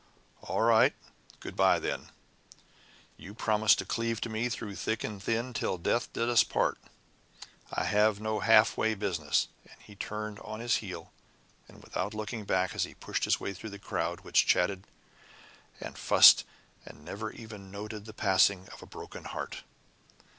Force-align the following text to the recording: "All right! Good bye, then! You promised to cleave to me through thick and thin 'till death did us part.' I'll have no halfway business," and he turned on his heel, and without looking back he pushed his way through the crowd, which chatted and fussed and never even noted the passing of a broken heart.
"All 0.41 0.61
right! 0.63 0.95
Good 1.41 1.55
bye, 1.55 1.77
then! 1.77 2.09
You 3.17 3.35
promised 3.35 3.77
to 3.77 3.85
cleave 3.85 4.19
to 4.21 4.29
me 4.29 4.49
through 4.49 4.73
thick 4.75 5.03
and 5.03 5.21
thin 5.21 5.53
'till 5.53 5.77
death 5.77 6.11
did 6.11 6.27
us 6.27 6.43
part.' 6.43 6.79
I'll 7.71 7.85
have 7.85 8.19
no 8.19 8.39
halfway 8.39 8.95
business," 8.95 9.47
and 9.71 9.79
he 9.79 9.93
turned 9.95 10.39
on 10.39 10.59
his 10.59 10.77
heel, 10.77 11.11
and 11.67 11.83
without 11.83 12.15
looking 12.15 12.45
back 12.45 12.71
he 12.71 12.95
pushed 12.95 13.25
his 13.25 13.39
way 13.39 13.53
through 13.53 13.69
the 13.69 13.77
crowd, 13.77 14.21
which 14.21 14.47
chatted 14.47 14.87
and 15.79 15.95
fussed 15.99 16.45
and 16.83 17.05
never 17.05 17.31
even 17.31 17.69
noted 17.69 18.05
the 18.05 18.13
passing 18.13 18.69
of 18.69 18.81
a 18.81 18.87
broken 18.87 19.25
heart. 19.25 19.61